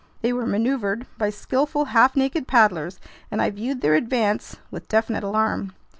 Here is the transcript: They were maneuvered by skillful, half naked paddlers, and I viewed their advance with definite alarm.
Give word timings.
They 0.23 0.33
were 0.33 0.47
maneuvered 0.47 1.05
by 1.19 1.29
skillful, 1.29 1.85
half 1.85 2.15
naked 2.15 2.47
paddlers, 2.47 2.99
and 3.29 3.39
I 3.39 3.51
viewed 3.51 3.81
their 3.81 3.93
advance 3.93 4.55
with 4.71 4.87
definite 4.89 5.23
alarm. 5.23 5.73